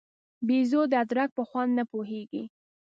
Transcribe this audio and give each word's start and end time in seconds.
بېزو 0.47 0.81
د 0.91 0.93
ادرک 1.03 1.29
په 1.37 1.43
خوند 1.49 1.71
نه 1.79 1.83
پوهېږي. 1.91 2.43